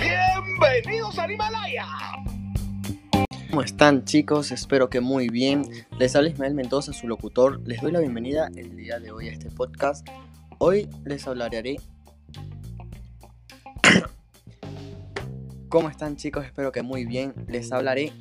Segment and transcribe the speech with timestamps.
[0.00, 1.86] Bienvenidos a Himalaya.
[3.50, 4.50] ¿Cómo están chicos?
[4.52, 5.66] Espero que muy bien.
[5.98, 7.60] Les habla Ismael Mendoza, su locutor.
[7.66, 10.08] Les doy la bienvenida el día de hoy a este podcast.
[10.56, 11.76] Hoy les hablaré...
[15.68, 16.46] ¿Cómo están chicos?
[16.46, 17.34] Espero que muy bien.
[17.48, 18.14] Les hablaré...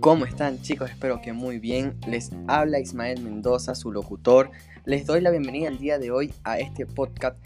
[0.00, 0.90] ¿Cómo están chicos?
[0.90, 1.98] Espero que muy bien.
[2.06, 4.50] Les habla Ismael Mendoza, su locutor.
[4.84, 7.36] Les doy la bienvenida el día de hoy a este podcast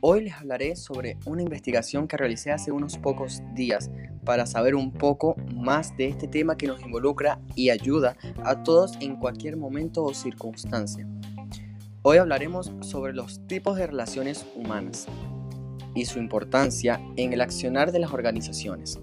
[0.00, 3.90] Hoy les hablaré sobre una investigación que realicé hace unos pocos días
[4.24, 8.92] para saber un poco más de este tema que nos involucra y ayuda a todos
[9.00, 11.08] en cualquier momento o circunstancia.
[12.02, 15.06] Hoy hablaremos sobre los tipos de relaciones humanas
[15.94, 19.00] y su importancia en el accionar de las organizaciones.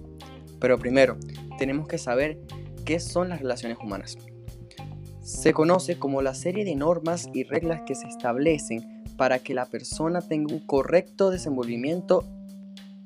[0.60, 1.16] Pero primero,
[1.58, 2.38] tenemos que saber
[2.84, 4.18] qué son las relaciones humanas.
[5.22, 9.66] Se conoce como la serie de normas y reglas que se establecen para que la
[9.66, 12.24] persona tenga un correcto desenvolvimiento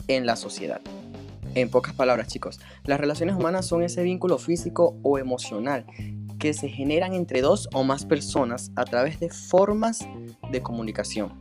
[0.09, 0.81] en la sociedad.
[1.55, 5.87] En pocas palabras, chicos, las relaciones humanas son ese vínculo físico o emocional
[6.39, 10.07] que se generan entre dos o más personas a través de formas
[10.51, 11.33] de comunicación.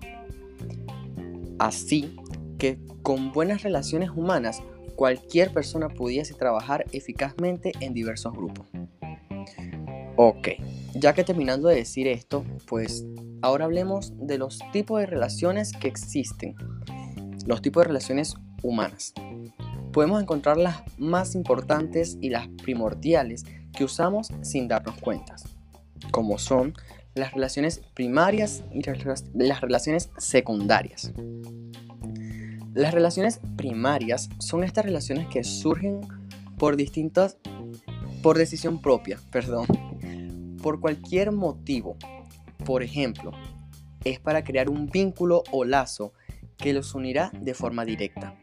[1.59, 2.15] Así
[2.57, 4.61] que con buenas relaciones humanas,
[4.95, 8.67] cualquier persona pudiese trabajar eficazmente en diversos grupos.
[10.17, 10.49] Ok,
[10.93, 13.05] ya que terminando de decir esto, pues
[13.41, 16.55] ahora hablemos de los tipos de relaciones que existen.
[17.45, 19.13] Los tipos de relaciones humanas.
[19.91, 25.35] Podemos encontrar las más importantes y las primordiales que usamos sin darnos cuenta,
[26.11, 26.73] como son
[27.13, 28.81] las relaciones primarias y
[29.33, 31.11] las relaciones secundarias.
[32.75, 36.01] Las relaciones primarias son estas relaciones que surgen
[36.57, 37.37] por distintas
[38.21, 39.65] por decisión propia, perdón,
[40.61, 41.95] por cualquier motivo.
[42.65, 43.31] Por ejemplo,
[44.03, 46.11] es para crear un vínculo o lazo
[46.57, 48.35] que los unirá de forma directa.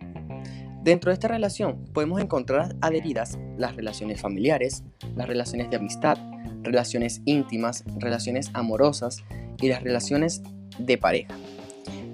[0.83, 4.83] Dentro de esta relación podemos encontrar adheridas las relaciones familiares,
[5.15, 6.17] las relaciones de amistad,
[6.63, 9.23] relaciones íntimas, relaciones amorosas
[9.61, 10.41] y las relaciones
[10.79, 11.37] de pareja.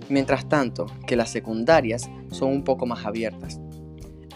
[0.09, 3.61] Mientras tanto que las secundarias son un poco más abiertas.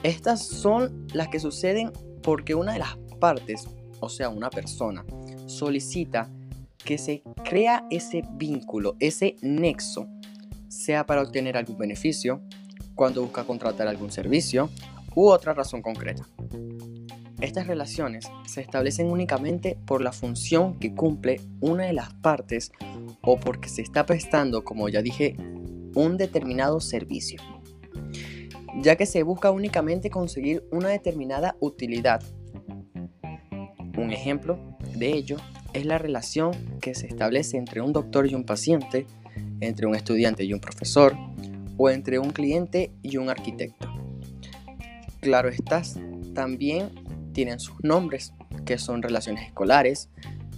[0.03, 3.69] Estas son las que suceden porque una de las partes,
[4.01, 5.05] o sea, una persona,
[5.47, 6.31] solicita
[6.85, 10.09] que se crea ese vínculo, ese nexo,
[10.69, 12.43] sea para obtener algún beneficio,
[12.95, 14.71] cuando busca contratar algún servicio
[15.15, 16.27] u otra razón concreta.
[17.41, 22.71] Estas relaciones se establecen únicamente por la función que cumple una de las partes
[23.21, 25.37] o porque se está prestando, como ya dije,
[25.95, 27.41] un determinado servicio,
[28.81, 32.23] ya que se busca únicamente conseguir una determinada utilidad.
[33.97, 34.59] Un ejemplo
[34.97, 35.37] de ello
[35.73, 39.07] es la relación que se establece entre un doctor y un paciente,
[39.61, 41.15] entre un estudiante y un profesor,
[41.77, 43.89] o entre un cliente y un arquitecto.
[45.21, 45.99] Claro estas
[46.35, 46.91] también
[47.33, 50.09] tienen sus nombres, que son relaciones escolares,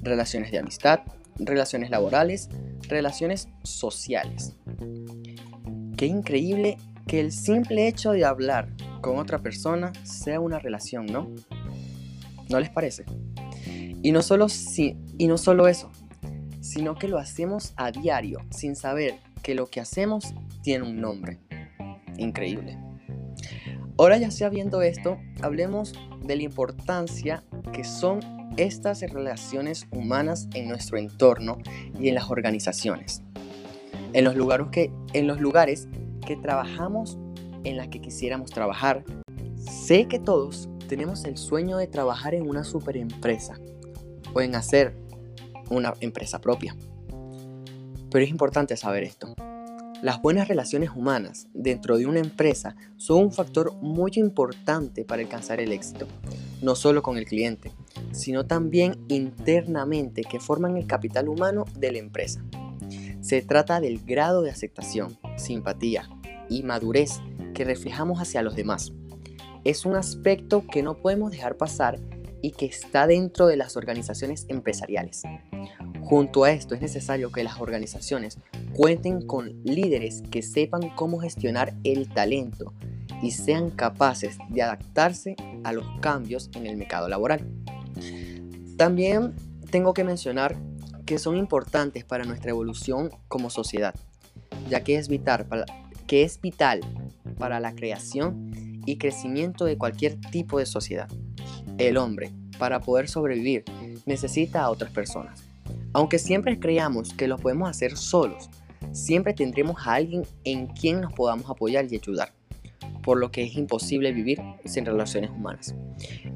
[0.02, 1.00] relaciones de amistad,
[1.38, 2.48] relaciones laborales,
[2.88, 4.54] relaciones sociales.
[5.96, 8.68] Qué increíble que el simple hecho de hablar
[9.00, 11.30] con otra persona sea una relación, ¿no?
[12.48, 13.04] ¿No les parece?
[14.02, 15.90] Y no solo, y no solo eso,
[16.60, 21.38] sino que lo hacemos a diario, sin saber que lo que hacemos tiene un nombre.
[22.16, 22.78] Increíble.
[23.96, 25.92] Ahora ya sabiendo esto, hablemos
[26.24, 28.20] de la importancia que son
[28.56, 31.58] estas relaciones humanas en nuestro entorno
[31.98, 33.22] y en las organizaciones.
[34.14, 37.18] En los lugares que, en trabajamos
[37.64, 39.04] en las que quisiéramos trabajar.
[39.56, 43.58] Sé que todos tenemos el sueño de trabajar en una super empresa
[44.34, 44.94] pueden hacer
[45.70, 46.76] una empresa propia.
[48.10, 49.34] Pero es importante saber esto.
[50.02, 55.60] Las buenas relaciones humanas dentro de una empresa son un factor muy importante para alcanzar
[55.60, 56.06] el éxito,
[56.60, 57.72] no solo con el cliente,
[58.12, 62.44] sino también internamente que forman el capital humano de la empresa.
[63.24, 66.10] Se trata del grado de aceptación, simpatía
[66.50, 67.22] y madurez
[67.54, 68.92] que reflejamos hacia los demás.
[69.64, 71.98] Es un aspecto que no podemos dejar pasar
[72.42, 75.22] y que está dentro de las organizaciones empresariales.
[76.02, 78.36] Junto a esto es necesario que las organizaciones
[78.74, 82.74] cuenten con líderes que sepan cómo gestionar el talento
[83.22, 85.34] y sean capaces de adaptarse
[85.64, 87.48] a los cambios en el mercado laboral.
[88.76, 89.34] También
[89.70, 90.58] tengo que mencionar
[91.04, 93.94] que son importantes para nuestra evolución como sociedad,
[94.68, 95.46] ya que es vital
[97.38, 98.50] para, la creación
[98.86, 101.08] y crecimiento de cualquier tipo de sociedad.
[101.78, 103.64] El hombre, para poder sobrevivir,
[104.06, 105.44] necesita a otras personas.
[105.92, 108.50] Aunque siempre creamos que lo podemos hacer solos,
[108.92, 112.32] siempre tendremos a alguien en quien nos podamos apoyar y ayudar,
[113.02, 115.74] por lo que es imposible vivir sin relaciones humanas.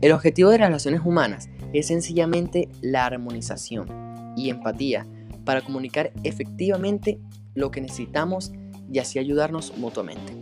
[0.01, 4.08] El objetivo de las relaciones humanas es sencillamente la armonización
[4.39, 5.07] y empatía
[5.45, 7.19] para comunicar efectivamente
[7.55, 8.53] lo que necesitamos
[8.91, 10.35] y así ayudarnos mutuamente.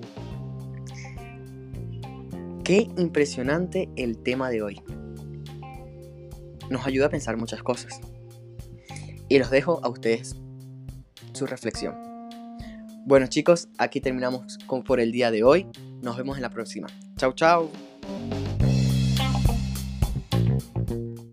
[2.63, 4.83] Qué impresionante el tema de hoy.
[6.69, 8.01] Nos ayuda a pensar muchas cosas.
[9.29, 10.37] Y los dejo a ustedes
[11.33, 11.95] su reflexión.
[13.07, 15.67] Bueno chicos, aquí terminamos con por el día de hoy.
[16.03, 16.89] Nos vemos en la próxima.
[17.17, 17.71] Chao, chao.